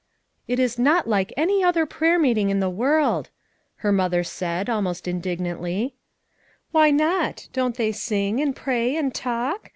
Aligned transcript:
"It 0.47 0.57
is 0.57 0.79
not 0.79 1.07
like 1.07 1.31
any 1.37 1.63
prayer 1.85 2.17
meeting 2.17 2.49
in 2.49 2.59
the 2.59 2.71
world," 2.71 3.29
her 3.85 3.91
mother 3.91 4.23
said 4.23 4.67
almost 4.67 5.07
indignantly. 5.07 5.93
"Why 6.71 6.89
not! 6.89 7.47
Don't 7.53 7.77
they 7.77 7.91
sing, 7.91 8.39
and 8.41 8.55
pray 8.55 8.95
and 8.97 9.13
talk? 9.13 9.69